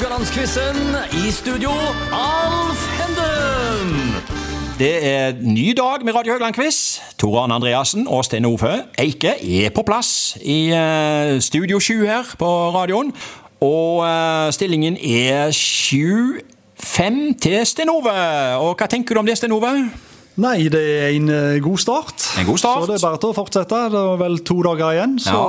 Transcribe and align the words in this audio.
Haugalandsquizen. 0.00 0.76
I 1.12 1.30
studio, 1.30 1.70
Alf 2.12 2.80
Henden. 2.96 4.14
Det 4.78 5.06
er 5.06 5.32
ny 5.42 5.74
dag 5.76 6.04
med 6.04 6.14
Radio 6.14 6.32
Haugland-quiz. 6.32 7.00
Tore 7.18 7.42
Arne 7.42 7.54
Andreassen 7.54 8.08
og 8.08 8.24
Sten 8.24 8.46
Ove 8.48 8.70
Eike 8.98 9.34
er 9.36 9.68
på 9.76 9.82
plass 9.84 10.38
i 10.40 10.72
eh, 10.72 11.36
Studio 11.40 11.80
7 11.80 12.06
her 12.06 12.30
på 12.38 12.48
radioen. 12.76 13.12
Og 13.60 14.00
eh, 14.06 14.48
stillingen 14.56 14.96
er 14.96 15.52
7-5 15.52 17.20
til 17.42 17.66
Sten 17.68 17.92
Ove. 17.92 18.14
Og 18.56 18.72
hva 18.80 18.88
tenker 18.88 19.14
du 19.14 19.20
om 19.20 19.28
det, 19.28 19.36
Sten 19.36 19.52
Ove? 19.52 19.74
Nei, 20.40 20.62
det 20.72 20.80
er 20.94 21.10
en 21.10 21.28
eh, 21.28 21.58
god 21.60 21.84
start. 21.84 22.30
En 22.40 22.48
god 22.48 22.62
start. 22.62 22.86
Så 22.86 22.94
det 22.94 23.02
er 23.02 23.04
bare 23.04 23.20
til 23.20 23.34
å 23.34 23.36
fortsette. 23.36 23.82
Det 23.92 24.00
er 24.06 24.24
vel 24.24 24.40
to 24.48 24.62
dager 24.64 24.96
igjen, 24.96 25.20
så 25.20 25.44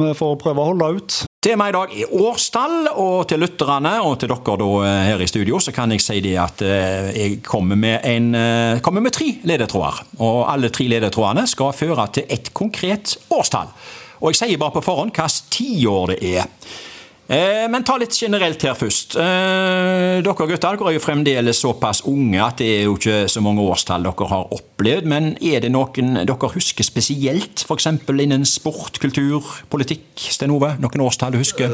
vi 0.00 0.14
får 0.16 0.40
prøve 0.46 0.64
å 0.64 0.72
holde 0.72 0.90
ut. 0.96 1.20
Temaet 1.42 1.72
i 1.72 1.74
dag 1.74 1.94
er 1.98 2.10
årstall, 2.22 2.84
og 3.02 3.24
til 3.26 3.40
lytterne 3.42 3.96
og 4.06 4.12
til 4.22 4.30
dere 4.30 4.54
da 4.60 4.66
eh, 4.86 4.98
her 5.08 5.22
i 5.24 5.26
studio 5.26 5.58
så 5.58 5.72
kan 5.74 5.90
jeg 5.90 6.04
si 6.04 6.20
det 6.22 6.36
at 6.38 6.62
eh, 6.62 7.08
jeg 7.16 7.40
kommer 7.42 7.74
med, 7.82 7.96
en, 8.06 8.28
eh, 8.38 8.78
kommer 8.78 9.02
med 9.02 9.10
tre 9.16 9.26
ledetråder. 9.50 9.98
Og 10.22 10.44
alle 10.52 10.70
tre 10.70 10.86
ledetrådene 10.92 11.42
skal 11.50 11.74
føre 11.74 12.06
til 12.14 12.30
et 12.30 12.52
konkret 12.54 13.16
årstall. 13.34 13.74
Og 14.22 14.30
jeg 14.30 14.38
sier 14.38 14.60
bare 14.62 14.76
på 14.76 14.84
forhånd 14.86 15.10
hvilket 15.10 15.50
tiår 15.50 16.12
det 16.12 16.20
er. 16.30 16.46
Eh, 17.30 17.68
Men 17.70 17.84
ta 17.86 17.94
litt 17.96 18.12
generelt 18.18 18.60
her 18.66 18.74
først. 18.76 19.14
Eh, 19.16 20.18
Dere 20.26 20.34
gutter 20.50 20.76
dere 20.76 20.90
er 20.90 20.96
jo 20.96 21.00
fremdeles 21.02 21.60
såpass 21.62 22.02
unge 22.10 22.40
at 22.42 22.58
det 22.60 22.66
er 22.80 22.82
jo 22.88 22.96
ikke 22.98 23.20
så 23.30 23.40
mange 23.44 23.62
årstall 23.62 24.02
dere 24.04 24.26
har 24.28 24.50
opplevd. 24.52 25.06
Men 25.08 25.30
er 25.40 25.62
det 25.64 25.70
noen 25.72 26.18
dere 26.26 26.50
husker 26.52 26.84
spesielt? 26.84 27.62
F.eks. 27.64 27.86
innen 28.10 28.44
sport, 28.44 28.98
kultur, 29.00 29.46
politikk? 29.72 30.02
Sten 30.34 30.50
Ove, 30.52 30.74
noen 30.82 31.04
årstall 31.06 31.32
du 31.32 31.38
husker? 31.40 31.72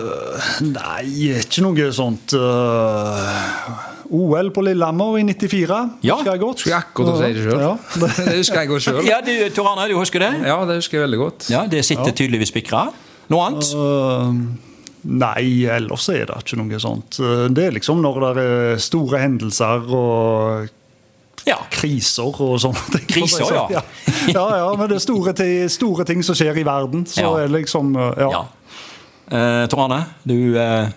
Nei, 0.68 1.32
ikke 1.40 1.64
noe 1.64 1.88
sånt 1.96 2.36
uh, 2.38 4.12
OL 4.14 4.52
på 4.54 4.62
Lillehammer 4.68 5.18
i 5.18 5.24
94, 5.32 5.80
Ja. 6.06 6.16
husker 6.20 6.32
jeg 6.36 6.40
godt. 6.44 6.62
Skulle 6.62 6.78
akkurat 6.84 7.18
si 7.24 7.32
det 7.34 7.48
selv. 7.48 7.60
Ja, 7.66 7.74
det, 7.96 8.12
Det 8.30 8.38
husker 8.44 8.60
jeg 8.62 8.68
godt 8.76 8.86
sjøl. 8.86 9.02
Ja, 9.08 9.18
du, 9.24 9.34
Tor 9.56 9.72
Arne, 9.72 9.88
du 9.90 9.98
husker 9.98 10.22
det? 10.28 10.30
Ja, 10.46 10.60
det 10.68 10.78
husker 10.84 11.00
jeg 11.00 11.08
veldig 11.08 11.20
godt. 11.24 11.50
Ja, 11.50 11.66
Det 11.66 11.82
sitter 11.88 12.12
tydeligvis 12.14 12.52
spikra. 12.54 12.86
Noe 13.32 13.48
annet? 13.50 13.74
uh, 13.74 14.67
nei, 15.04 15.64
ellers 15.70 16.08
er 16.12 16.26
det 16.26 16.36
ikke 16.42 16.58
noe 16.60 16.80
sånt. 16.82 17.18
Det 17.54 17.64
er 17.68 17.76
liksom 17.76 18.00
når 18.02 18.20
det 18.34 18.44
er 18.44 18.82
store 18.82 19.20
hendelser 19.22 19.86
og 19.94 20.68
Ja. 21.46 21.56
kriser 21.70 22.28
og 22.42 22.58
sånne 22.60 22.82
ting. 22.92 23.06
Kriser, 23.08 23.44
sånn. 23.46 23.70
ja. 23.76 23.82
ja. 24.34 24.46
Ja, 24.58 24.74
men 24.76 24.88
det 24.90 24.96
er 24.98 25.04
store, 25.04 25.34
store 25.70 26.04
ting 26.04 26.22
som 26.26 26.34
skjer 26.34 26.58
i 26.60 26.64
verden. 26.66 27.06
Så 27.06 27.22
Ja. 27.22 27.36
er 27.44 27.48
liksom 27.48 27.94
Ja. 27.96 28.30
ja. 28.30 28.44
Eh, 29.30 29.66
Tor 29.68 29.84
Arne, 29.84 30.06
du 30.26 30.56
eh, 30.56 30.88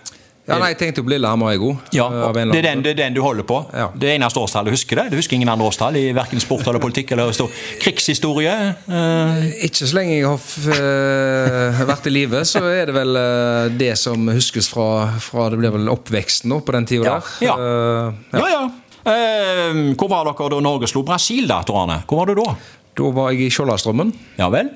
Ja, 0.42 0.56
nei, 0.58 0.72
Jeg 0.72 0.78
tenkte 0.80 1.04
på 1.06 1.10
Lillehammer, 1.12 1.52
i 1.54 1.58
god 1.62 1.92
Ja, 1.94 2.08
det 2.34 2.40
er, 2.58 2.62
den, 2.66 2.80
det 2.82 2.90
er 2.90 2.96
den 2.98 3.14
du 3.14 3.20
holder 3.22 3.46
på. 3.46 3.60
Ja. 3.78 3.84
Det 3.94 4.08
eneste 4.16 4.40
årstallet 4.42 4.72
du 4.72 4.74
husker 4.74 4.98
det. 4.98 5.04
Du 5.12 5.16
husker 5.20 5.36
ingen 5.38 5.48
andre 5.52 5.68
årstall 5.70 5.94
i 6.00 6.08
verken 6.16 6.42
sport 6.42 6.66
eller 6.66 6.82
politikk 6.82 7.12
eller 7.14 7.30
stor 7.36 7.52
krigshistorie. 7.82 8.50
eh, 8.90 9.44
Ikke 9.68 9.86
så 9.86 9.94
lenge 10.00 10.16
jeg 10.16 10.26
har 10.26 10.42
eh, 10.74 11.84
vært 11.92 12.08
i 12.10 12.14
live, 12.16 12.42
så 12.48 12.64
er 12.72 12.90
det 12.90 12.96
vel 12.96 13.20
eh, 13.22 13.70
det 13.84 13.92
som 14.02 14.26
huskes 14.34 14.66
fra, 14.72 14.88
fra 15.22 15.46
det 15.54 15.60
blir 15.62 15.76
vel 15.78 15.86
oppveksten 15.94 16.50
nå 16.50 16.58
på 16.66 16.74
den 16.74 16.90
tida 16.90 17.06
Ja, 17.06 17.16
der. 17.22 17.32
ja. 17.46 17.56
Eh, 17.62 18.40
ja, 18.42 18.48
ja. 18.56 18.62
Uh, 19.02 19.94
hvor 19.98 20.06
var 20.12 20.28
dere 20.28 20.46
da 20.52 20.58
Norge 20.62 20.86
slo 20.90 21.00
Brasil, 21.06 21.48
da, 21.50 21.56
Tor 21.66 21.80
Arne? 21.84 22.02
Hvor 22.06 22.20
var 22.22 22.30
du 22.30 22.36
da? 22.38 22.52
Da 22.98 23.08
var 23.14 23.32
jeg 23.34 23.48
i 23.48 23.50
Skjoldastrømmen. 23.50 24.12
Ja 24.38 24.46
vel? 24.52 24.68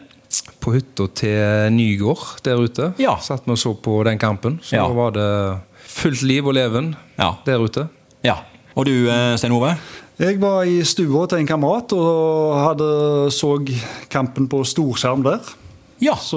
På 0.60 0.72
hytta 0.74 1.06
til 1.14 1.72
Nygård 1.72 2.42
der 2.46 2.56
ute. 2.60 2.92
Ja. 2.98 3.16
Satt 3.22 3.46
vi 3.46 3.52
og 3.52 3.58
så 3.58 3.74
på 3.82 4.02
den 4.04 4.18
kampen. 4.18 4.58
Så 4.62 4.76
Ja. 4.76 4.86
da 4.88 4.94
var 4.94 5.10
det 5.12 5.60
fullt 5.86 6.22
liv 6.22 6.46
og 6.46 6.54
leven 6.54 6.94
Ja. 7.18 7.34
der 7.44 7.58
ute. 7.58 7.88
ja. 8.24 8.36
Og 8.76 8.84
du, 8.84 9.08
eh, 9.08 9.36
Stein 9.36 9.52
Ove? 9.52 9.76
Jeg 10.18 10.38
var 10.40 10.62
i 10.64 10.82
stua 10.84 11.26
til 11.28 11.38
en 11.38 11.46
kamerat 11.46 11.92
og 11.92 12.56
hadde 12.60 13.30
så 13.32 13.54
kampen 14.10 14.46
på 14.48 14.60
storskjerm 14.64 15.22
der. 15.24 15.40
Ja. 15.98 16.12
Så 16.14 16.36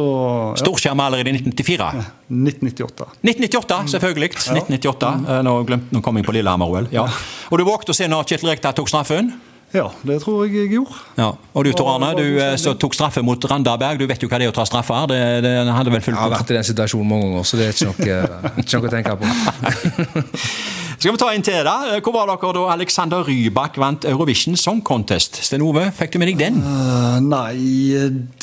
ja, 0.55 0.63
Storskjerm 0.63 0.99
allerede 1.03 1.27
i 1.29 1.33
1994. 1.33 2.05
1998. 2.29 3.07
1998, 3.23 3.89
selvfølgelig. 3.91 4.29
1998. 4.29 5.25
Eh, 5.27 5.41
Nå, 5.43 5.53
glemte, 5.67 5.91
nå 5.91 6.01
kom 6.01 6.15
jeg 6.15 6.25
på 6.25 6.31
Lillehammer-OL. 6.37 6.87
Ja. 6.95 7.03
Og 7.51 7.57
du 7.59 7.65
vågte 7.65 7.91
å 7.91 7.95
se 7.95 8.07
når 8.07 8.23
Kjetil 8.23 8.49
Rekdal 8.53 8.73
tok 8.73 8.87
straffen? 8.87 9.33
Ja, 9.75 9.85
det 10.01 10.17
tror 10.23 10.47
jeg 10.47 10.55
jeg 10.55 10.71
gjorde. 10.79 10.97
Ja. 11.19 11.29
Og 11.53 11.65
du, 11.65 11.71
Tor 11.77 11.91
Arne, 11.93 12.09
du 12.17 12.39
eh, 12.41 12.55
så 12.57 12.73
tok 12.79 12.97
straffe 12.97 13.21
mot 13.25 13.45
Randaberg. 13.51 14.01
Du 14.01 14.07
vet 14.09 14.23
jo 14.23 14.29
hva 14.31 14.39
det 14.41 14.49
er 14.49 14.53
å 14.53 14.55
ta 14.55 14.65
straffer. 14.65 15.05
Det, 15.11 15.21
det 15.45 15.53
hadde 15.69 15.93
vel 15.93 16.01
fulgt 16.01 16.17
Jeg 16.17 16.23
har 16.23 16.33
vært 16.33 16.53
i 16.53 16.57
den 16.57 16.67
situasjonen 16.71 17.09
mange 17.11 17.29
ganger, 17.29 17.45
så 17.45 17.59
det 17.59 17.69
er 17.69 17.77
ikke 17.77 17.89
noe, 17.91 18.53
ikke 18.63 18.79
noe 18.79 18.89
å 18.89 18.93
tenke 18.97 19.17
på. 19.21 19.29
Skal 20.99 21.13
vi 21.15 21.19
ta 21.21 21.29
en 21.31 21.43
til, 21.47 21.61
da? 21.63 21.99
Hvor 22.03 22.11
var 22.11 22.27
dere 22.27 22.49
da 22.57 22.63
Alexander 22.73 23.23
Rybak 23.23 23.77
vant 23.79 24.03
Eurovision 24.09 24.57
Song 24.59 24.81
Contest? 24.83 25.37
Sten 25.47 25.63
Ove, 25.63 25.85
fikk 25.95 26.17
du 26.17 26.19
med 26.19 26.33
deg 26.33 26.41
den? 26.41 26.57
Uh, 26.59 27.21
nei, 27.23 27.53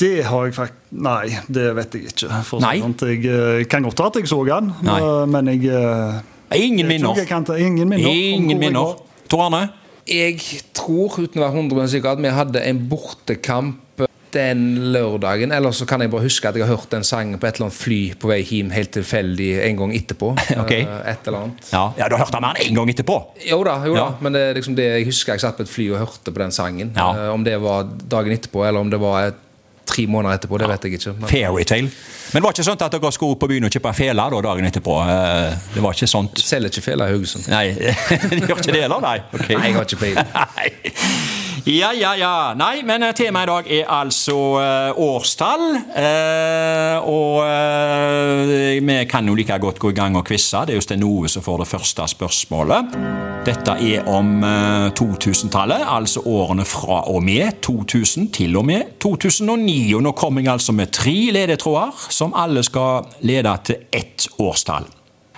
det 0.01 0.15
har 0.31 0.49
jeg 0.49 0.57
faktisk 0.57 0.83
Nei, 0.97 1.27
det 1.53 1.67
vet 1.77 1.97
jeg 1.99 2.13
ikke. 2.13 2.39
For 2.47 2.63
Nei. 2.63 2.79
Sånn 2.81 2.95
Jeg 3.11 3.27
eh, 3.29 3.65
kan 3.69 3.85
godt 3.85 4.01
ha 4.01 4.07
at 4.09 4.21
jeg 4.21 4.31
så 4.31 4.39
den, 4.47 4.71
Nei. 4.87 5.01
eh, 5.03 5.25
men 5.29 5.51
jeg 5.53 5.67
eh, 5.75 6.63
Ingen 6.63 6.89
minner. 6.89 7.19
jeg 7.19 7.29
kan 7.29 7.45
Ingen 7.53 7.91
minner. 7.91 8.07
Ingen 8.09 8.63
minner. 8.63 8.95
Tor 9.29 9.49
Arne? 9.49 9.67
Jeg 10.07 10.39
tror, 10.77 11.19
uten 11.19 11.43
å 11.43 11.47
være 11.49 11.59
100 11.65 11.89
sikker, 11.97 12.13
at 12.15 12.23
vi 12.23 12.31
hadde 12.31 12.63
en 12.63 12.85
bortekamp 12.91 13.83
den 14.37 14.93
lørdagen. 14.93 15.53
Eller 15.55 15.73
så 15.73 15.87
kan 15.89 16.03
jeg 16.03 16.11
bare 16.13 16.27
huske 16.27 16.49
at 16.49 16.57
jeg 16.59 16.67
har 16.67 16.77
hørt 16.77 16.91
den 16.93 17.05
sangen 17.07 17.39
på 17.41 17.47
et 17.49 17.57
eller 17.57 17.69
annet 17.71 17.79
fly 17.79 18.01
på 18.21 18.29
vei 18.31 18.41
hjem 18.45 18.73
helt 18.75 18.93
tilfeldig 18.97 19.49
en 19.65 19.79
gang 19.81 19.95
etterpå. 19.97 20.33
Ok. 20.63 20.73
Eh, 20.77 20.99
Et 21.13 21.29
eller 21.31 21.47
annet. 21.47 21.71
Ja, 21.73 21.85
ja 21.99 22.09
du 22.11 22.17
har 22.17 22.25
hørt 22.27 22.35
den 22.35 22.45
mer 22.45 22.59
enn 22.61 22.69
én 22.73 22.77
gang 22.81 22.93
etterpå. 22.93 23.17
Jo 23.47 23.63
da, 23.67 23.79
jo 23.87 23.95
da, 23.97 24.03
Ja. 24.03 24.09
men 24.21 24.37
det 24.37 24.43
er 24.51 24.55
liksom 24.59 24.77
det 24.79 24.87
jeg 24.91 25.09
husker 25.09 25.37
jeg 25.37 25.45
satt 25.47 25.57
på 25.61 25.67
et 25.67 25.73
fly 25.73 25.89
og 25.95 26.03
hørte 26.05 26.33
på 26.35 26.43
den 26.43 26.53
sangen. 26.55 26.93
Ja. 26.97 27.09
Eh, 27.15 27.33
Om 27.33 27.45
det 27.47 27.57
var 27.63 27.85
dagen 27.87 28.33
etterpå, 28.37 28.67
eller 28.67 28.81
om 28.85 28.91
det 28.93 29.01
var 29.01 29.31
et, 29.31 29.43
tre 29.87 30.07
måneder 30.11 30.41
etterpå, 30.41 30.59
det 30.61 30.69
vet 30.71 30.87
jeg 30.87 30.99
ikke. 30.99 31.15
Men, 31.21 31.31
Fairytale. 31.31 31.91
Men 32.33 32.41
det 32.41 32.45
var 32.47 32.57
ikke 32.57 32.67
sånn 32.67 32.81
at 32.83 32.97
dere 32.97 33.13
skulle 33.15 33.39
på 33.41 33.49
byen 33.51 33.69
og 33.69 33.73
kjøpe 33.77 33.95
fela 33.97 34.29
da, 34.33 34.43
dagen 34.49 34.69
etterpå? 34.69 34.99
Eh, 35.07 35.57
Det 35.75 35.85
var 35.85 35.97
ikke 35.97 36.11
sånt? 36.11 36.43
Selger 36.43 36.75
ikke 36.75 36.85
fela 36.91 37.09
i 37.09 37.17
Haugesund. 37.17 37.49
Nei, 37.53 37.67
de 38.31 38.43
gjør 38.43 38.61
ikke 38.61 38.73
det 38.75 38.85
heller, 38.87 39.03
nei? 39.05 39.19
Okay. 39.33 39.57
Nei, 39.57 39.73
jeg 39.73 39.81
har 39.81 39.91
ikke 39.91 40.03
peiling. 40.05 41.35
Ja, 41.67 41.89
ja, 41.91 42.13
ja. 42.15 42.55
Nei, 42.55 42.85
men 42.87 43.03
eh, 43.03 43.11
temaet 43.17 43.49
i 43.49 43.51
dag 43.51 43.71
er 43.81 43.89
altså 43.91 44.37
uh, 44.55 45.01
årstall. 45.03 45.65
Uh, 45.97 47.09
og 47.11 47.43
uh, 47.43 48.87
vi 48.87 49.01
kan 49.11 49.27
jo 49.27 49.35
like 49.35 49.59
godt 49.59 49.83
gå 49.83 49.91
i 49.91 49.99
gang 49.99 50.15
og 50.15 50.29
quize. 50.31 50.63
Det 50.63 50.77
er 50.77 50.79
jo 50.79 50.87
Sten 50.87 51.03
Ove 51.03 51.33
som 51.33 51.43
får 51.43 51.65
det 51.65 51.73
første 51.75 52.07
spørsmålet. 52.15 53.26
Dette 53.47 53.77
er 53.79 54.09
om 54.11 54.41
eh, 54.43 54.89
2000-tallet, 54.99 55.85
altså 55.87 56.25
årene 56.27 56.65
fra 56.67 57.05
og 57.13 57.23
med 57.23 57.61
2000 57.63 58.33
til 58.35 58.57
og 58.59 58.65
med 58.67 58.97
2009. 58.99 59.95
Og 59.95 60.03
nå 60.03 60.13
kommer 60.19 60.43
jeg 60.43 60.57
altså 60.57 60.75
med 60.75 60.91
tre 60.91 61.15
ledetråder 61.31 62.09
som 62.11 62.35
alle 62.35 62.65
skal 62.67 63.07
lede 63.23 63.53
til 63.69 63.87
ett 63.95 64.27
årstall. 64.43 64.91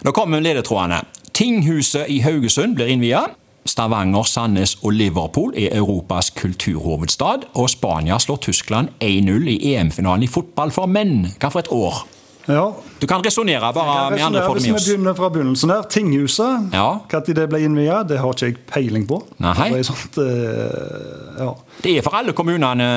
Nå 0.09 0.17
kommer 0.17 0.41
ledetrådene. 0.41 1.03
Tinghuset 1.37 2.09
i 2.09 2.23
Haugesund 2.25 2.79
blir 2.81 2.89
innvia. 2.89 3.27
Stavanger, 3.69 4.25
Sandnes 4.25 4.79
og 4.81 4.97
Liverpool 4.97 5.53
er 5.53 5.77
Europas 5.77 6.31
kulturhovedstad. 6.31 7.45
Og 7.61 7.69
Spania 7.71 8.17
slår 8.19 8.41
Tyskland 8.49 8.89
1-0 9.05 9.53
i 9.53 9.75
EM-finalen 9.75 10.25
i 10.25 10.33
fotball 10.33 10.73
for 10.73 10.89
menn. 10.89 11.27
Hva 11.37 11.53
for 11.53 11.61
et 11.61 11.69
år? 11.69 12.07
Ja. 12.49 12.63
Du 13.01 13.07
kan 13.07 13.21
resonnere, 13.25 13.69
bare 13.77 14.11
med 14.11 14.23
andre 14.25 14.43
for 14.47 14.57
det 14.57 14.63
Hvis 14.65 14.73
med 14.73 14.81
vi 14.81 14.93
begynner 14.95 15.15
fra 15.19 15.29
begynnelsen 15.29 15.71
her. 15.71 15.83
Tinghuset. 15.93 16.71
Ja. 16.73 16.87
Når 17.13 17.27
det 17.37 17.45
ble 17.53 17.61
innvia, 17.67 17.99
det 18.09 18.19
har 18.23 18.33
ikke 18.33 18.47
jeg 18.49 18.57
peiling 18.73 19.05
på. 19.09 19.21
Nei. 19.45 19.53
Det 19.75 19.83
er 19.83 19.87
sånt, 19.87 20.19
eh, 20.23 21.45
ja. 21.45 21.51
Det 21.85 21.93
er 21.99 22.03
for 22.07 22.17
alle 22.19 22.33
kommunene 22.33 22.89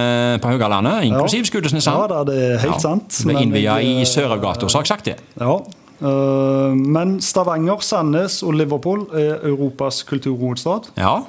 på 0.41 0.53
Haugalandet, 0.53 1.03
inklusiv 1.11 1.45
Skudenesand. 1.51 2.11
Ja, 2.15 2.23
det 2.23 2.39
er 2.39 2.57
helt 2.63 2.81
sant. 2.81 3.11
Det 3.11 3.27
ble 3.27 3.43
innvia 3.43 3.77
i 3.83 4.05
Sørøygata, 4.07 4.69
så 4.71 4.79
har 4.79 4.87
jeg 4.87 4.93
sagt 4.95 5.05
det. 5.11 5.17
Ja. 5.39 5.59
eh, 6.01 6.73
men 6.97 7.19
Stavanger, 7.21 7.79
Sandnes 7.85 8.41
og 8.43 8.53
Liverpool 8.53 9.05
er 9.13 9.43
Europas 9.51 10.03
kulturhovedstad. 10.03 10.93
Ja. 10.97 11.19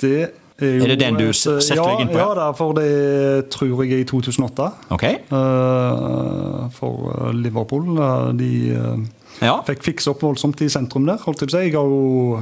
Det 0.00 0.30
jo 0.60 0.84
Er 0.84 0.88
det 0.88 1.00
den 1.00 1.18
du 1.20 1.26
eh, 1.28 1.32
setter 1.34 1.82
deg 1.82 2.00
inn 2.06 2.08
på, 2.08 2.18
Ja, 2.18 2.28
ja? 2.34 2.46
ja 2.46 2.52
for 2.56 2.72
det 2.72 3.48
tror 3.52 3.82
jeg 3.84 3.92
er 3.92 3.98
i 4.00 4.08
2008. 4.08 4.70
Ok. 4.96 5.02
Eh, 5.04 6.70
for 6.72 7.12
eh, 7.12 7.32
Liverpool. 7.34 7.98
eh, 7.98 8.32
de 8.38 8.50
eh, 8.72 8.96
Ja, 9.44 9.58
fikk 9.66 9.84
fiksa 9.84 10.14
opp 10.14 10.22
voldsomt 10.24 10.60
i 10.64 10.70
sentrum 10.72 11.08
der. 11.08 11.20
holdt 11.24 11.44
Jeg 11.44 11.50
på 11.50 11.56
å 11.56 11.58
si. 11.58 11.66
Jeg 11.66 11.76
har 11.76 11.90
jo 11.90 12.40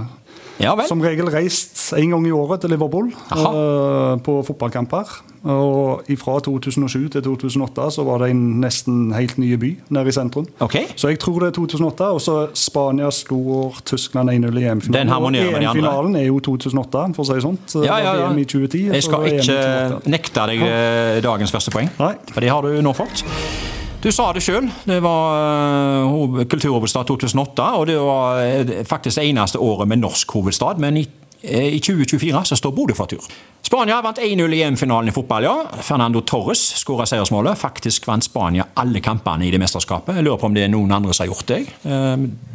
ja 0.62 0.74
som 0.86 1.00
regel 1.02 1.28
reist 1.32 1.80
en 1.98 2.12
gang 2.14 2.26
i 2.28 2.32
året 2.34 2.62
til 2.62 2.70
Liverpool 2.70 3.08
uh, 3.10 4.14
på 4.22 4.40
fotballkamper. 4.46 5.16
Og 5.44 6.06
fra 6.16 6.38
2007 6.40 7.08
til 7.12 7.22
2008 7.24 7.88
så 7.98 8.04
var 8.06 8.22
det 8.22 8.30
en 8.32 8.44
nesten 8.62 9.10
helt 9.12 9.36
ny 9.36 9.50
by 9.60 9.72
nede 9.92 10.08
i 10.08 10.14
sentrum. 10.16 10.46
Okay. 10.64 10.86
Så 10.96 11.10
jeg 11.12 11.20
tror 11.20 11.42
det 11.42 11.50
er 11.50 11.56
2008. 11.58 12.08
Og 12.16 12.22
så 12.24 12.36
Spania 12.56 13.10
slår 13.12 13.82
Tyskland 13.84 14.30
1-0 14.30 14.62
i 14.62 14.64
EM-finalen. 14.70 15.36
EM-finalen 15.42 16.16
er 16.16 16.30
jo 16.30 16.40
2008, 16.40 17.04
for 17.18 17.26
å 17.26 17.28
si 17.28 17.36
det 17.36 17.44
sånn. 17.44 17.60
Ja, 17.84 18.00
ja, 18.00 18.16
ja. 18.22 18.32
2010. 18.32 18.88
Jeg 18.94 19.04
skal 19.04 19.28
ikke 19.34 19.44
2008. 19.50 20.16
nekte 20.16 20.48
deg 20.48 20.66
eh, 20.70 21.20
dagens 21.28 21.52
første 21.52 21.74
poeng, 21.74 21.92
Nei. 22.00 22.14
for 22.32 22.40
det 22.40 22.54
har 22.54 22.64
du 22.64 22.80
nå 22.84 22.96
fått. 22.96 23.26
Du 24.04 24.10
sa 24.12 24.26
det 24.36 24.42
sjøl. 24.44 24.66
Det 24.84 24.98
var 25.00 26.04
uh, 26.04 26.42
kulturhovedstad 26.44 27.08
2008. 27.08 27.68
Og 27.80 27.86
det 27.88 27.96
var 27.96 28.42
uh, 28.44 28.72
faktisk 28.84 29.16
det 29.16 29.30
eneste 29.30 29.58
året 29.58 29.88
med 29.88 30.02
norsk 30.02 30.34
hovedstad. 30.36 30.76
Men 30.82 30.98
i, 31.00 31.06
uh, 31.48 31.68
i 31.72 31.80
2024 31.80 32.42
så 32.50 32.58
står 32.60 32.74
Bodø 32.76 32.96
for 32.98 33.08
tur. 33.08 33.24
Spania 33.64 34.02
vant 34.04 34.20
1-0 34.20 34.52
i 34.52 34.60
EM-finalen 34.66 35.08
i 35.08 35.14
fotball. 35.16 35.46
ja. 35.48 35.54
Fernando 35.80 36.20
Torres 36.20 36.60
skåra 36.82 37.06
seiersmålet. 37.08 37.56
Faktisk 37.56 38.04
vant 38.06 38.26
Spania 38.26 38.66
alle 38.76 39.00
kampene 39.00 39.48
i 39.48 39.54
det 39.54 39.62
mesterskapet. 39.62 40.18
Jeg 40.18 40.26
lurer 40.28 40.42
på 40.42 40.50
om 40.52 40.58
det 40.58 40.66
er 40.66 40.74
noen 40.74 40.92
andre 40.92 41.16
som 41.16 41.24
har 41.24 41.32
gjort 41.32 41.48
det. 41.48 41.62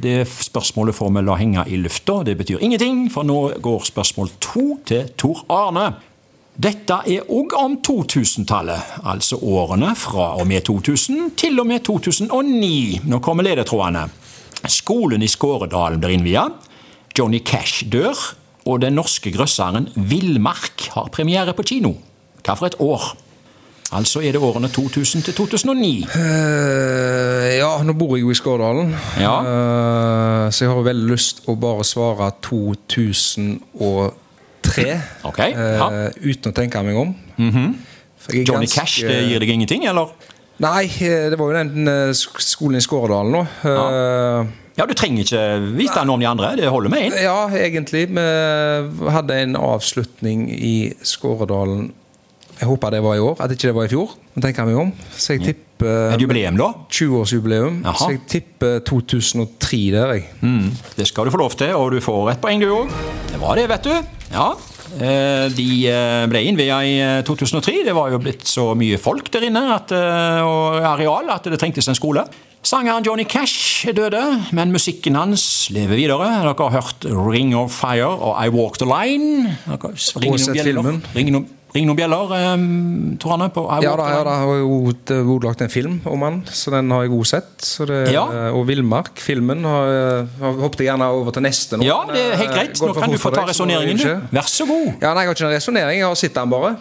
Det 0.05 0.19
spørsmålet 0.29 0.95
får 0.95 1.15
vi 1.17 1.25
la 1.25 1.39
henge 1.41 1.65
i 1.65 1.81
lufta. 1.81 2.21
Det 2.29 2.37
betyr 2.37 2.61
ingenting, 2.61 3.07
for 3.09 3.25
nå 3.25 3.39
går 3.57 3.89
spørsmål 3.89 4.29
to 4.37 4.67
til 4.85 5.09
Tor 5.17 5.41
Arne. 5.49 5.89
Dette 6.59 6.97
er 7.07 7.23
òg 7.31 7.53
om 7.55 7.77
2000-tallet, 7.87 8.97
altså 9.07 9.37
årene 9.47 9.93
fra 9.95 10.33
og 10.41 10.47
med 10.49 10.65
2000 10.67 11.29
til 11.39 11.59
og 11.61 11.67
med 11.69 11.85
2009. 11.87 12.99
Nå 13.07 13.19
kommer 13.23 13.47
ledetrådene. 13.47 14.01
Skolen 14.67 15.23
i 15.23 15.29
Skåredalen 15.31 16.01
blir 16.03 16.17
innvia. 16.17 16.43
Johnny 17.15 17.39
Cash 17.47 17.87
dør. 17.91 18.17
Og 18.67 18.81
den 18.83 18.93
norske 18.99 19.31
grøsseren 19.33 19.87
Villmark 19.95 20.89
har 20.93 21.07
premiere 21.15 21.53
på 21.55 21.63
kino. 21.65 21.93
Hva 22.43 22.57
for 22.59 22.67
et 22.67 22.75
år? 22.83 23.07
Altså 23.95 24.19
er 24.21 24.35
det 24.35 24.41
årene 24.43 24.67
2000 24.69 25.23
til 25.25 25.33
2009. 25.39 25.93
Uh, 26.11 27.47
ja, 27.55 27.71
nå 27.87 27.95
bor 27.97 28.17
jeg 28.17 28.27
jo 28.27 28.33
i 28.35 28.37
Skårdalen, 28.37 28.91
Ja. 29.17 29.31
uh, 29.41 30.51
så 30.51 30.65
jeg 30.67 30.73
har 30.75 30.83
veldig 30.91 31.07
lyst 31.09 31.41
å 31.49 31.55
bare 31.57 31.87
svare 31.87 32.29
2003. 32.45 34.11
Ok, 35.29 35.39
ja. 35.49 35.89
uh, 35.89 36.09
uten 36.23 36.51
å 36.51 36.55
tenke 36.55 36.83
meg 36.85 36.97
om. 36.97 37.15
Mm 37.39 37.75
er 38.29 38.43
Johnny 38.45 38.67
ganske- 38.67 38.81
Cash, 38.81 39.01
det 39.07 39.29
gir 39.29 39.39
deg 39.39 39.49
ingenting, 39.49 39.85
eller? 39.87 40.09
Nei, 40.59 40.83
eh, 40.85 41.29
det 41.31 41.37
var 41.39 41.51
jo 41.51 41.53
den 41.63 41.87
eh, 41.87 42.11
skolen 42.13 42.77
i 42.77 42.81
Skåredalen 42.83 43.31
nå. 43.31 43.47
Ja. 43.63 44.45
Ja, 44.79 44.85
du 44.85 44.93
trenger 44.95 45.25
ikke 45.25 45.75
vite 45.75 46.05
noe 46.07 46.15
om 46.15 46.21
de 46.21 46.27
andre. 46.29 46.55
Det 46.55 46.69
holder 46.71 46.89
med 46.89 47.11
én. 47.11 47.15
Ja, 47.19 47.49
egentlig. 47.51 48.05
Vi 48.07 49.09
hadde 49.11 49.35
en 49.41 49.55
avslutning 49.59 50.45
i 50.55 50.93
Skåredalen 51.03 51.91
Jeg 52.61 52.67
håper 52.67 52.91
det 52.91 53.01
var 53.03 53.15
i 53.15 53.19
år, 53.19 53.35
at 53.39 53.51
ikke 53.51 53.69
det 53.69 53.75
var 53.75 53.85
i 53.87 53.91
fjor. 53.91 54.13
Men 54.35 54.43
tenker 54.43 54.63
jeg 54.63 54.67
meg 54.67 54.79
om. 54.79 54.93
Så 55.15 55.35
jeg 55.35 55.43
tipper 55.47 56.13
Et 56.13 56.21
jubileum, 56.21 56.57
da? 56.59 56.73
20-årsjubileum. 56.91 57.81
Jaha. 57.83 57.95
Så 57.95 58.09
jeg 58.11 58.21
tipper 58.27 58.79
2003 58.87 59.91
der, 59.95 60.13
jeg. 60.13 60.25
Mm, 60.41 60.71
det 60.95 61.07
skal 61.07 61.27
du 61.27 61.31
få 61.31 61.39
lov 61.39 61.55
til, 61.59 61.75
og 61.75 61.91
du 61.91 61.99
får 62.03 62.31
et 62.31 62.41
poeng, 62.43 62.59
du 62.59 62.67
òg. 62.67 62.91
Det 63.31 63.39
var 63.39 63.55
det, 63.55 63.67
vet 63.71 63.83
du. 63.83 64.18
Ja. 64.31 64.51
Eh, 64.99 65.47
De 65.53 65.67
eh, 65.89 66.25
ble 66.29 66.41
innvia 66.49 66.79
i 66.85 66.95
eh, 67.01 67.21
2003. 67.27 67.83
Det 67.87 67.95
var 67.97 68.11
jo 68.13 68.19
blitt 68.21 68.45
så 68.49 68.71
mye 68.77 68.99
folk 69.01 69.29
der 69.33 69.47
inne 69.49 69.63
at, 69.75 69.91
eh, 69.95 70.41
og 70.45 70.79
areal 70.93 71.29
at 71.33 71.49
det 71.49 71.59
trengtes 71.61 71.89
en 71.89 71.97
skole. 71.97 72.25
Sangeren 72.61 73.05
Johnny 73.05 73.23
Cash 73.23 73.87
er 73.87 73.95
døde, 73.95 74.19
men 74.51 74.73
musikken 74.75 75.15
hans 75.15 75.69
lever 75.71 75.95
videre. 75.95 76.27
Dere 76.43 76.51
har 76.59 76.75
hørt 76.75 77.05
'Ring 77.07 77.55
of 77.55 77.71
Fire' 77.71 78.03
og 78.19 78.35
'I 78.35 78.49
Walk 78.51 78.77
the 78.77 78.85
Line'. 78.85 79.55
Dere, 79.65 79.93
ring 80.19 80.37
sett 80.37 80.53
noen 80.53 80.53
bjeller. 80.57 80.83
filmen. 80.83 81.03
Ring 81.15 81.31
noen, 81.31 81.47
ring 81.75 81.85
noen 81.85 81.97
bjeller, 81.99 82.31
eh, 82.33 82.63
tror 83.21 83.33
Arne? 83.35 83.49
på 83.53 83.63
Ja 83.83 83.95
da, 83.95 84.05
ja 84.09 84.23
da, 84.25 84.35
det 85.05 85.15
er 85.15 85.23
jo 85.27 85.35
lagt 85.43 85.61
en 85.61 85.69
film 85.69 85.99
om 86.09 86.21
han, 86.25 86.39
så 86.49 86.71
den 86.73 86.89
har 86.91 87.03
jeg 87.05 87.11
også 87.13 87.29
sett. 87.35 87.51
Så 87.61 87.85
det, 87.89 87.99
Ja. 88.13 88.23
Og 88.53 88.65
Villmark-filmen 88.67 89.63
har, 89.63 90.27
har 90.41 90.53
hoppet 90.63 90.79
jeg 90.85 90.89
gjerne 90.89 91.09
over 91.13 91.31
til 91.35 91.43
neste 91.45 91.77
nå. 91.77 91.85
Ja, 91.85 91.99
det 92.09 92.19
er 92.23 92.35
helt 92.41 92.49
eh, 92.49 92.55
greit. 92.55 92.81
Nå 92.81 92.93
kan 92.97 93.11
du 93.13 93.17
få 93.21 93.31
ta 93.35 93.45
resonneringen, 93.45 93.97
du. 93.97 94.35
Vær 94.35 94.47
så 94.49 94.65
god. 94.69 94.87
Ja, 95.01 95.13
nei, 95.13 95.23
Jeg 95.25 95.29
har 95.29 95.35
ikke 95.35 95.45
en 95.49 95.53
resonnering, 95.55 95.99
jeg 95.99 96.07
har 96.07 96.15
sett 96.15 96.33
den 96.39 96.49
bare. 96.49 96.75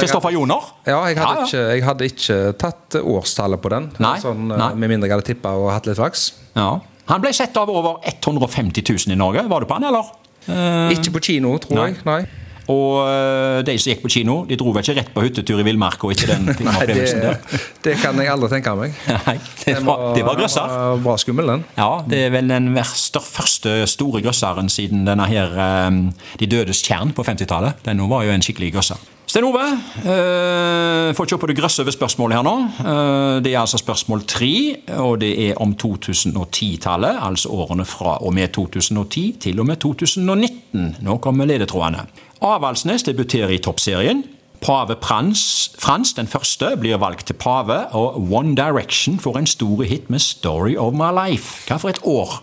Kristoffer 0.00 0.30
Ja. 0.30 0.34
eh, 0.34 0.38
Joner? 0.38 0.62
Ja, 0.86 1.00
jeg 1.08 1.18
hadde. 1.18 1.46
Ikke, 1.48 1.64
jeg 1.74 1.84
hadde 1.84 2.04
ikke 2.12 2.38
tatt 2.58 2.98
årstallet 3.02 3.60
på 3.60 3.68
den. 3.74 3.90
Nei, 3.98 4.16
Sånn, 4.22 4.46
eh, 4.52 4.56
nei. 4.62 4.74
Med 4.74 4.90
mindre 4.90 5.08
jeg 5.08 5.16
hadde 5.18 5.26
tippa 5.34 5.54
og 5.58 5.70
hatt 5.72 5.86
litt 5.86 5.96
flaks. 5.98 6.32
Ja. 6.54 6.78
Han 7.08 7.20
ble 7.24 7.32
sett 7.32 7.56
av 7.56 7.70
over 7.72 7.98
150 8.04 8.82
000 8.84 9.12
i 9.14 9.16
Norge. 9.16 9.42
Var 9.48 9.60
du 9.60 9.66
på 9.66 9.74
han, 9.78 9.84
eller? 9.90 10.04
Eh, 10.48 10.92
Ikke 10.94 11.10
på 11.16 11.20
kino, 11.24 11.56
tror 11.58 11.74
Nei. 11.80 11.86
jeg. 11.92 12.04
Nei. 12.04 12.22
Og 12.68 12.94
eh, 13.08 13.58
de 13.64 13.74
som 13.80 13.92
gikk 13.92 14.02
på 14.04 14.10
kino, 14.12 14.38
de 14.48 14.58
dro 14.60 14.72
vel 14.74 14.84
ikke 14.84 14.96
rett 14.98 15.10
på 15.14 15.24
hyttetur 15.24 15.62
i 15.62 15.66
villmarka 15.66 16.10
etter 16.12 16.34
den 16.34 16.50
filmopplevelsen 16.58 17.22
der? 17.24 17.38
det, 17.40 17.60
det 17.88 17.96
kan 18.02 18.20
jeg 18.20 18.32
aldri 18.32 18.50
tenke 18.52 18.74
meg. 18.78 18.96
Nei, 19.28 19.36
det 19.64 19.76
var, 19.86 20.04
det 20.16 20.24
var 20.28 20.40
grøsser. 20.40 20.74
Var 20.74 21.04
bra 21.04 21.18
skummel, 21.20 21.52
den. 21.54 21.66
Ja, 21.78 21.90
det 22.08 22.24
er 22.26 22.34
vel 22.36 22.52
den 22.52 22.72
verste, 22.76 23.22
første 23.24 23.78
store 23.88 24.22
grøsseren 24.24 24.68
siden 24.72 25.06
denne 25.08 25.28
her 25.30 25.54
eh, 25.56 26.02
De 26.40 26.50
dødes 26.50 26.84
tjern 26.84 27.14
på 27.16 27.24
50-tallet. 27.26 27.80
Den 27.88 28.04
var 28.10 28.28
jo 28.28 28.34
en 28.36 28.44
skikkelig 28.44 28.74
grøsser. 28.76 29.00
Sten 29.28 29.44
Ove, 29.44 29.60
eh, 30.08 30.87
får 31.16 31.30
kjøre 31.30 31.42
på 31.42 31.48
det 31.50 31.56
grøsse 31.58 31.82
over 31.84 31.94
spørsmålet 31.94 32.38
her 32.38 32.46
nå. 32.46 32.54
Eh, 32.82 33.34
det 33.44 33.52
er 33.52 33.60
altså 33.60 33.80
spørsmål 33.80 34.24
tre, 34.28 34.52
og 34.98 35.20
det 35.22 35.30
er 35.48 35.60
om 35.62 35.74
2010-tallet. 35.78 37.20
Altså 37.28 37.52
årene 37.54 37.86
fra 37.88 38.16
og 38.22 38.34
med 38.34 38.52
2010 38.56 39.36
til 39.40 39.60
og 39.60 39.68
med 39.70 39.80
2019. 39.84 40.96
Nå 41.06 41.16
kommer 41.24 41.48
ledetrådene. 41.48 42.06
Avaldsnes 42.40 43.06
debuterer 43.08 43.54
i 43.54 43.62
toppserien. 43.62 44.24
Pave 44.60 44.96
Prans, 44.98 45.70
Frans 45.78 46.12
den 46.16 46.26
første 46.26 46.72
blir 46.80 46.98
valgt 46.98 47.28
til 47.30 47.36
pave, 47.38 47.84
og 47.94 48.18
One 48.32 48.56
Direction 48.58 49.18
får 49.22 49.38
en 49.38 49.46
stor 49.46 49.82
hit 49.82 50.10
med 50.10 50.18
'Story 50.18 50.74
of 50.76 50.92
My 50.92 51.12
Life'. 51.14 51.66
Hva 51.68 51.76
for 51.78 51.88
et 51.88 52.00
år? 52.02 52.42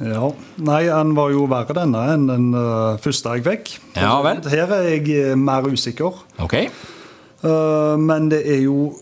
Ja, 0.00 0.30
Nei, 0.56 0.88
han 0.88 1.12
var 1.16 1.28
jo 1.34 1.44
verre 1.50 1.76
denne 1.76 2.00
enn 2.14 2.24
den 2.30 2.46
uh, 2.56 2.96
første 3.02 3.34
jeg 3.36 3.44
fikk. 3.44 3.74
Ja 4.00 4.22
vel. 4.24 4.40
Her 4.48 4.72
er 4.78 4.88
jeg 4.88 5.10
eh, 5.12 5.36
mer 5.36 5.68
usikker. 5.68 6.22
Ok? 6.40 6.56
Eh, 7.42 7.96
men 7.98 8.28
det 8.32 8.42
er 8.46 8.62
jo 8.66 8.92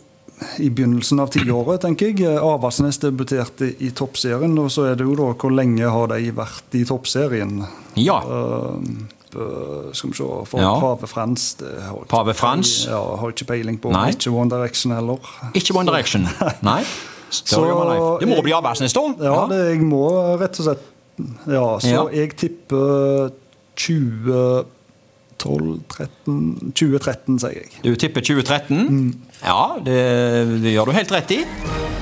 i 0.62 0.68
begynnelsen 0.70 1.18
av 1.20 1.32
tiåret, 1.34 1.80
tenker 1.82 2.12
jeg. 2.12 2.22
Eh, 2.22 2.38
Avaldsnes 2.42 3.00
debuterte 3.02 3.72
i 3.82 3.90
toppserien, 3.90 4.54
og 4.62 4.70
så 4.70 4.86
er 4.92 4.98
det 5.00 5.06
jo 5.08 5.16
da 5.18 5.32
hvor 5.34 5.50
lenge 5.54 5.88
har 5.90 6.06
de 6.12 6.30
vært 6.36 6.76
i 6.78 6.84
toppserien? 6.86 7.64
Ja. 7.98 8.20
Eh, 8.22 9.90
skal 9.92 10.10
vi 10.10 10.16
se 10.16 10.24
For 10.48 10.60
Ja. 10.62 10.70
Pave 10.80 11.06
Frans 11.10 11.54
det 11.60 11.68
har 11.84 11.98
ikke 11.98 12.08
Pave 12.08 12.34
Frans? 12.34 12.86
Ja, 12.88 13.00
har 13.20 13.28
ikke 13.34 13.44
peiling 13.50 13.76
på. 13.82 13.90
Nei. 13.92 14.10
Ikke 14.14 14.30
One 14.32 14.48
Direction 14.50 14.92
heller. 14.94 15.18
Ikke 15.54 15.74
One 15.76 15.90
Direction. 15.90 16.28
Nei. 16.62 16.80
Life. 16.80 18.18
Det 18.22 18.28
må 18.30 18.38
bli 18.42 18.54
Avaldsnes, 18.56 18.94
da. 18.96 19.02
Ja, 19.20 19.42
det, 19.50 19.58
jeg 19.74 19.82
må 19.84 20.06
rett 20.40 20.56
og 20.62 20.64
slett 20.70 20.86
Ja, 21.50 21.66
så 21.82 21.90
Ja. 21.90 22.04
jeg 22.14 22.36
tipper 22.38 23.32
2012 25.38 25.80
13, 25.88 26.72
2013, 26.74 27.38
sier 27.42 27.60
jeg. 27.60 27.70
Du 27.84 27.94
tipper 27.98 28.24
2013. 28.24 29.14
Ja, 29.42 29.78
det, 29.84 30.00
det 30.64 30.74
gjør 30.74 30.90
du 30.90 30.96
helt 30.96 31.14
rett 31.14 31.34
i. 31.36 31.42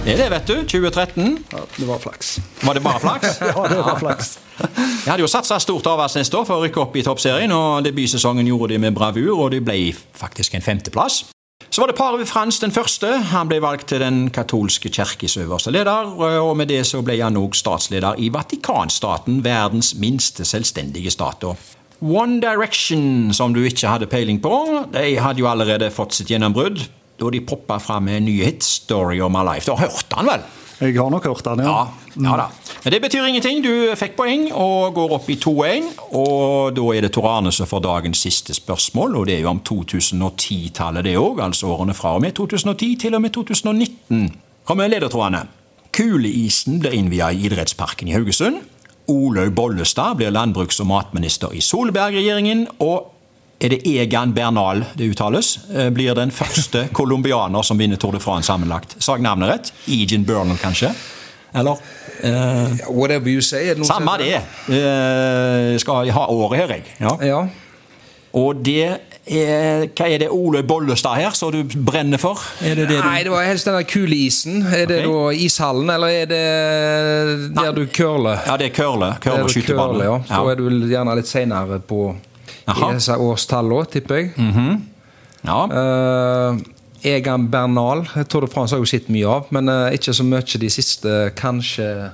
Det 0.07 0.15
er 0.15 0.21
det, 0.23 0.27
vet 0.31 0.49
du. 0.49 0.57
2013. 0.71 1.39
Ja, 1.53 1.63
det 1.77 1.89
var 1.89 1.99
flaks. 1.99 2.37
Var 2.63 2.79
det 2.79 2.83
bare 2.83 3.01
flaks? 3.03 3.41
Ja, 3.51 3.69
det 3.69 3.79
var 3.79 3.99
flaks. 3.99 4.39
de 5.05 5.11
hadde 5.11 5.25
jo 5.25 5.31
satsa 5.31 5.59
stort 5.59 5.87
Avaldsnes 5.91 6.31
år 6.35 6.45
for 6.47 6.61
å 6.61 6.67
rykke 6.67 6.85
opp 6.85 6.97
i 6.97 7.05
toppserien, 7.07 7.53
og 7.53 7.85
debutsesongen 7.85 8.47
gjorde 8.47 8.75
de 8.75 8.83
med 8.87 8.95
bravur, 8.97 9.33
og 9.35 9.51
de 9.55 9.61
ble 9.65 9.81
faktisk 10.17 10.55
en 10.55 10.65
femteplass. 10.65 11.25
Så 11.71 11.83
var 11.83 11.91
det 11.91 11.97
paret 11.99 12.29
Frans 12.29 12.61
den 12.63 12.73
første. 12.73 13.09
Han 13.33 13.49
ble 13.51 13.59
valgt 13.61 13.89
til 13.91 14.01
den 14.01 14.29
katolske 14.31 14.89
kirkes 14.93 15.35
øverste 15.43 15.73
leder, 15.75 16.15
og 16.39 16.55
med 16.57 16.71
det 16.71 16.85
så 16.87 17.03
ble 17.05 17.19
han 17.19 17.37
òg 17.37 17.57
statsleder 17.59 18.21
i 18.23 18.31
Vatikanstaten, 18.33 19.43
verdens 19.45 19.95
minste 19.99 20.47
selvstendige 20.47 21.11
stat. 21.11 21.43
One 22.05 22.41
Direction, 22.41 23.33
som 23.33 23.55
du 23.55 23.63
ikke 23.65 23.89
hadde 23.89 24.07
peiling 24.11 24.41
på, 24.43 24.53
de 24.93 25.17
hadde 25.23 25.41
jo 25.41 25.49
allerede 25.49 25.89
fått 25.95 26.19
sitt 26.19 26.31
gjennombrudd 26.33 26.83
da 27.17 27.31
de 27.33 27.41
poppa 27.41 27.79
fram 27.81 28.05
med 28.05 28.19
en 28.19 28.27
ny 28.29 28.43
hit, 28.45 28.63
'Story 28.65 29.21
of 29.21 29.33
My 29.33 29.41
Life'. 29.47 29.67
Du 29.67 29.73
har 29.73 29.89
hørt 29.89 30.05
den 30.13 30.27
vel? 30.27 30.41
Jeg 30.81 30.97
har 31.01 31.11
nok 31.11 31.25
hørt 31.25 31.45
den, 31.45 31.65
ja. 31.65 31.65
Ja, 31.65 31.89
ja 32.21 32.37
da. 32.37 32.47
Men 32.85 32.93
det 32.93 33.03
betyr 33.03 33.25
ingenting. 33.25 33.63
Du 33.65 33.95
fikk 33.97 34.17
poeng 34.17 34.53
og 34.53 34.95
går 34.95 35.15
opp 35.17 35.31
i 35.31 35.37
2-1. 35.41 35.89
Og 36.13 36.77
da 36.77 36.83
er 36.93 37.01
det 37.01 37.13
Tor 37.17 37.29
Arne 37.31 37.53
som 37.53 37.67
får 37.67 37.81
dagens 37.81 38.19
siste 38.19 38.55
spørsmål, 38.55 39.17
og 39.17 39.27
det 39.27 39.39
er 39.39 39.41
jo 39.41 39.55
om 39.55 39.63
2010-tallet 39.65 41.05
det 41.05 41.17
òg. 41.17 41.41
Altså 41.41 41.73
årene 41.73 41.95
fra 41.97 42.15
og 42.15 42.21
med 42.21 42.37
2010 42.37 42.97
til 43.01 43.15
og 43.15 43.23
med 43.23 43.33
2019. 43.33 44.37
Kommer 44.69 44.93
ledertrådene. 44.93 45.47
Kuleisen 45.97 46.81
blir 46.83 46.93
innvia 46.93 47.31
i 47.33 47.47
idrettsparken 47.49 48.09
i 48.09 48.13
Haugesund. 48.13 48.61
Olaug 49.09 49.53
Bollestad 49.55 50.17
blir 50.17 50.31
landbruks- 50.35 50.81
og 50.83 50.89
matminister 50.91 51.53
i 51.55 51.61
Solberg-regjeringen. 51.61 52.67
Og 52.81 53.13
er 53.61 53.73
det 53.73 53.83
Egan 53.89 54.35
Bernal 54.37 54.85
det 54.99 55.11
uttales, 55.15 55.59
eh, 55.73 55.91
blir 55.91 56.15
den 56.15 56.31
første 56.31 56.89
colombianer 56.99 57.63
som 57.63 57.79
vinner 57.79 57.97
Tour 57.97 58.13
de 58.13 58.21
France 58.21 58.51
sammenlagt. 58.51 58.97
Sa 58.99 59.17
jeg 59.17 59.25
navnet 59.25 59.53
rett? 59.53 59.73
Egan 59.89 60.27
Bernal, 60.29 60.59
kanskje? 60.61 60.93
Eller? 61.57 61.79
Uh, 62.25 62.73
Whatever 62.91 63.29
you 63.29 63.41
say. 63.41 63.75
Samme 63.85 64.19
det. 64.19 64.41
Uh, 64.69 65.79
skal 65.81 66.11
ha 66.13 66.27
året 66.33 66.59
her, 66.61 66.75
jeg. 66.77 66.85
Ja. 67.01 67.15
Ja. 67.25 67.41
Og 68.35 68.57
det 68.65 68.83
er 69.27 69.87
Hva 69.97 70.07
er 70.07 70.19
det 70.23 70.29
Ole 70.31 70.61
Bollestad 70.63 71.17
her 71.19 71.31
som 71.35 71.51
du 71.51 71.65
brenner 71.83 72.19
for? 72.19 72.39
Er 72.63 72.77
det 72.79 72.85
det 72.89 72.99
du 73.01 73.03
Nei, 73.03 73.23
det 73.27 73.33
var 73.33 73.43
helst 73.49 73.67
den 73.67 73.75
der 73.75 73.83
kuleisen. 73.91 74.61
Er 74.71 74.87
det 74.87 75.01
Ok. 75.07 75.13
da 75.13 75.33
ishallen, 75.47 75.91
eller 75.91 76.07
er 76.09 76.27
det 76.31 77.55
der 77.57 77.73
du 77.75 77.87
curler? 77.87 78.39
Ja, 78.47 78.57
det 78.57 78.67
er 78.71 78.75
curler. 78.77 79.17
Curler 79.21 79.49
skytebane. 79.49 80.05
ja. 80.05 80.19
Da 80.29 80.43
Ja. 80.45 80.51
er 80.51 80.55
du 80.55 80.69
gjerne 80.89 81.17
litt 81.17 81.27
seinere 81.27 81.81
på 81.81 82.15
Jaha. 82.69 82.91
i 82.91 82.95
disse 82.95 83.17
årstallene, 83.19 83.87
tipper 83.91 84.15
jeg. 84.17 84.33
ja. 85.45 85.59
uh, 85.67 86.59
Egan 87.03 87.49
Bernal. 87.51 88.07
jeg 88.17 88.29
tror 88.29 88.41
det 88.47 88.53
France 88.53 88.75
har 88.75 88.79
jo 88.79 88.87
sett 88.87 89.09
mye 89.09 89.27
av, 89.27 89.47
men 89.51 89.69
uh, 89.69 89.91
ikke 89.91 90.15
så 90.15 90.23
mye 90.25 90.59
de 90.59 90.71
siste 90.71 91.33
kanskje 91.37 92.11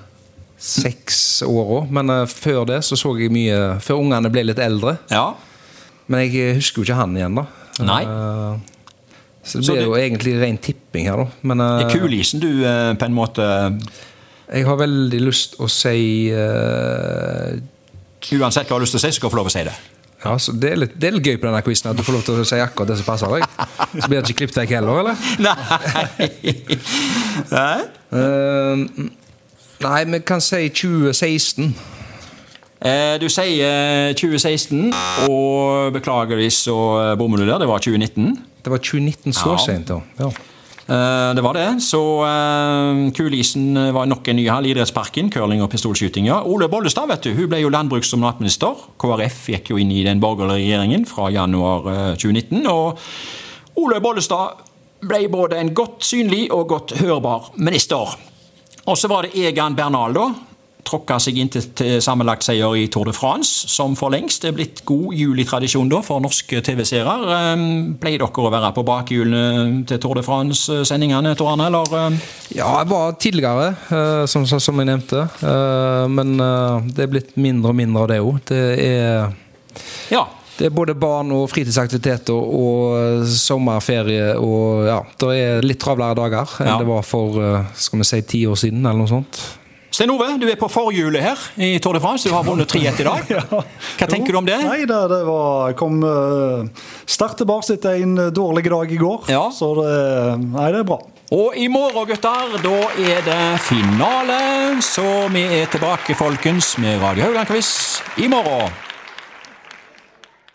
seks 0.59 1.43
åra. 1.47 1.87
Men 1.91 2.11
uh, 2.11 2.27
før 2.27 2.65
det 2.67 2.83
så 2.85 2.97
så 2.97 3.13
jeg 3.19 3.31
mye 3.35 3.79
Før 3.81 4.01
ungene 4.01 4.31
ble 4.33 4.45
litt 4.45 4.59
eldre. 4.59 4.97
Ja. 5.11 5.35
Men 6.11 6.25
jeg 6.27 6.57
husker 6.59 6.83
jo 6.83 6.89
ikke 6.89 6.99
han 6.99 7.17
igjen, 7.19 7.39
da. 7.39 7.47
Nei. 7.87 8.03
Eh, 8.05 8.55
så 9.43 9.59
det 9.59 9.75
blir 9.75 9.87
jo 9.89 9.99
egentlig 9.99 10.37
ren 10.39 10.59
tipping 10.63 11.11
her, 11.11 11.23
da. 11.25 11.43
Men 11.43 11.63
eh, 11.63 11.77
Det 11.83 11.87
er 11.91 12.03
kulisen 12.03 12.43
du 12.43 12.51
eh, 12.63 12.93
på 12.99 13.09
en 13.09 13.17
måte 13.17 13.47
jeg 14.53 14.67
har 14.69 14.77
veldig 14.77 15.21
lyst 15.23 15.55
å 15.63 15.69
si 15.71 16.29
uh, 16.29 17.57
Uansett 18.37 18.69
hva 18.69 18.77
du 18.77 18.83
har 18.83 18.85
lyst 18.85 18.95
til 18.95 19.01
å 19.01 19.03
si, 19.03 19.09
så 19.09 19.17
skal 19.17 19.31
du 19.31 19.35
få 19.35 19.39
lov 19.41 19.49
å 19.49 19.53
si 19.53 19.63
det. 19.67 19.73
Ja, 20.23 20.37
så 20.39 20.53
det 20.55 20.69
er, 20.71 20.77
litt, 20.79 20.93
det 20.95 21.09
er 21.09 21.15
litt 21.17 21.27
gøy 21.27 21.39
på 21.41 21.49
denne 21.49 21.63
quizen 21.67 21.89
at 21.91 21.99
du 21.99 22.05
får 22.07 22.15
lov 22.15 22.27
til 22.27 22.39
å 22.39 22.45
si 22.47 22.59
akkurat 22.63 22.93
det 22.93 22.99
som 23.01 23.09
passer 23.09 23.33
deg. 23.33 23.47
Så 23.97 24.07
blir 24.07 24.21
det 24.21 24.29
ikke 24.29 24.45
klippet 24.45 24.61
vekk 24.61 24.75
heller, 24.77 25.01
eller? 25.03 25.25
Nei. 25.47 26.29
Nei? 27.51 27.81
Eh, 28.21 28.85
nei, 29.83 29.99
vi 30.13 30.21
kan 30.29 30.45
si 30.45 30.69
2016. 30.71 31.73
Eh, 32.85 33.19
Du 33.23 33.29
sier 33.31 34.13
2016, 34.19 34.93
og 35.31 35.93
beklageligvis 35.95 36.65
så 36.67 36.77
eh, 37.13 37.13
bommer 37.21 37.39
du 37.39 37.47
der. 37.47 37.61
Det 37.63 37.69
var 37.71 37.79
2019. 37.79 38.33
Det 38.65 38.71
var 38.73 38.79
2019 38.83 39.33
så 39.37 39.53
Ja. 39.53 39.59
sent, 39.63 39.87
da. 39.89 40.01
Ja. 40.19 40.31
Eh, 40.89 41.35
Det 41.35 41.43
var 41.45 41.53
det. 41.55 41.69
Så 41.83 42.01
kulisen 43.15 43.75
var 43.95 44.07
nok 44.07 44.29
en 44.29 44.37
ny 44.37 44.49
hall. 44.49 44.67
Idrettsparken, 44.67 45.31
curling 45.31 45.63
og 45.63 45.71
pistolskyting. 45.71 46.27
Ja. 46.27 46.43
Ole 46.43 46.69
Bollestad 46.69 47.07
vet 47.09 47.23
du, 47.23 47.35
hun 47.35 47.49
ble 47.49 47.61
jo 47.63 47.71
landbruks- 47.71 48.13
og 48.15 48.19
matminister. 48.21 48.75
KrF 48.99 49.47
gikk 49.49 49.71
jo 49.71 49.77
inn 49.79 49.91
i 49.93 50.03
den 50.05 50.21
borgerlige 50.21 50.59
regjeringen 50.77 51.07
fra 51.07 51.31
januar 51.31 51.87
eh, 51.87 52.17
2019. 52.17 52.67
Og 52.67 52.99
Ole 53.77 54.01
Bollestad 54.01 54.59
ble 55.03 55.29
både 55.29 55.59
en 55.59 55.73
godt 55.75 56.03
synlig 56.07 56.49
og 56.53 56.69
godt 56.69 56.93
hørbar 57.01 57.51
minister. 57.57 58.17
Og 58.87 58.97
så 58.99 59.09
var 59.09 59.23
det 59.23 59.35
Egan 59.39 59.75
Bernal, 59.77 60.13
da. 60.15 60.27
Tråkka 60.83 61.19
seg 61.23 61.37
inn 61.39 61.49
til, 61.53 61.63
til 61.79 62.01
sammenlagt 62.03 62.43
seier 62.45 62.75
i 62.77 62.89
Tour 62.91 63.07
de 63.07 63.15
France, 63.15 63.69
som 63.71 63.95
for 63.99 64.11
lengst 64.13 64.45
er 64.49 64.55
blitt 64.57 64.83
god 64.89 65.15
julitradisjon 65.15 65.89
da 65.93 66.01
for 66.05 66.21
norske 66.25 66.59
TV-seere. 66.67 67.15
Um, 67.55 67.95
pleier 68.03 68.19
dere 68.23 68.47
å 68.47 68.51
være 68.53 68.73
på 68.75 68.85
bakhjulene 68.89 69.85
til 69.89 70.01
Tour 70.03 70.19
de 70.19 70.25
France-sendingene, 70.27 71.37
Tor 71.39 71.53
Arne? 71.55 71.71
Eller? 71.71 71.95
Um, 71.95 72.19
Ja, 72.53 72.69
jeg 72.83 72.91
var 72.91 73.15
tidligere, 73.17 73.71
eh, 73.95 74.27
som, 74.29 74.45
som 74.47 74.83
jeg 74.83 74.91
nevnte. 74.91 75.23
Eh, 75.41 76.05
men 76.13 76.35
eh, 76.43 76.91
det 76.93 77.07
er 77.07 77.11
blitt 77.15 77.33
mindre 77.41 77.73
og 77.73 77.79
mindre 77.79 78.03
av 78.05 78.11
det 78.11 78.21
òg. 78.21 78.43
Det 78.51 78.61
er 78.83 79.33
ja. 80.13 80.27
det 80.59 80.69
er 80.69 80.75
både 80.77 80.95
barn 80.99 81.33
og 81.33 81.47
fritidsaktiviteter 81.49 82.37
og 82.37 83.25
sommerferie 83.33 84.35
og 84.37 84.85
ja, 84.91 84.99
det 85.23 85.33
er 85.39 85.65
litt 85.65 85.81
travlere 85.81 86.19
dager 86.19 86.59
enn 86.61 86.75
Ja. 86.75 86.79
det 86.83 86.91
var 86.91 87.07
for 87.07 87.41
skal 87.73 88.03
vi 88.03 88.09
si 88.11 88.23
ti 88.35 88.45
år 88.51 88.59
siden, 88.67 88.85
eller 88.85 89.01
noe 89.01 89.11
sånt. 89.11 89.41
Stein 89.93 90.09
Ove, 90.09 90.25
du 90.41 90.47
er 90.49 90.57
på 90.57 90.71
forhjulet 90.73 91.21
her 91.21 91.41
i 91.61 91.75
Tour 91.83 91.99
de 91.99 92.01
France. 92.01 92.25
Du 92.25 92.33
har 92.33 92.47
vunnet 92.47 92.69
tre-ett 92.69 93.01
i 93.03 93.05
dag. 93.05 93.33
Hva 93.99 94.07
tenker 94.09 94.33
du 94.33 94.39
om 94.41 94.47
det? 94.49 94.57
Nei, 94.65 94.87
det, 94.89 95.01
det 95.13 95.19
var 95.29 95.75
kom 95.77 95.99
uh, 96.01 96.87
sterkt 97.05 97.43
tilbake 97.43 97.77
etter 97.77 98.01
en 98.01 98.15
dårlig 98.33 98.71
dag 98.73 98.89
i 98.89 99.01
går. 99.01 99.29
Ja. 99.33 99.51
Så 99.53 99.75
det, 99.77 99.91
nei, 100.47 100.71
det 100.73 100.81
er 100.81 100.89
bra. 100.89 100.97
Og 101.33 101.59
i 101.61 101.67
morgen, 101.73 102.09
gutter, 102.09 102.57
da 102.65 102.79
er 103.05 103.21
det 103.29 103.43
finale. 103.65 104.41
Så 104.85 105.05
vi 105.33 105.45
er 105.61 105.69
tilbake, 105.73 106.17
folkens, 106.17 106.79
med 106.81 106.97
Radio 107.05 107.29
Haugland-quiz 107.29 108.01
i 108.25 108.33
morgen. 108.33 108.73